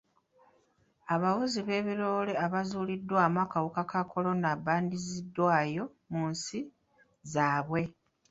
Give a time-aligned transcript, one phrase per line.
[1.13, 6.59] Abavuzi ba biroole abaazuuliddwamu akawuka ka kolona baddiziddwayo mu nsi
[7.31, 7.81] zaabwe.